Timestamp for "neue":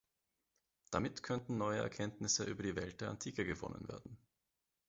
1.59-1.77